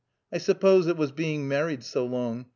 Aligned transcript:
I 0.33 0.39
suppose 0.39 0.87
it 0.87 0.97
was 0.97 1.11
being 1.11 1.47
married 1.47 1.83
so 1.83 2.07
long. 2.07 2.47